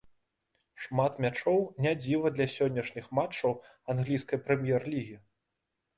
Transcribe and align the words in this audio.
Шмат 0.85 1.19
мячоў 1.25 1.59
не 1.85 1.93
дзіва 2.01 2.27
для 2.37 2.47
сённяшніх 2.55 3.05
матчаў 3.19 3.53
англійскай 3.95 4.39
прэм'ер-лігі. 4.49 5.15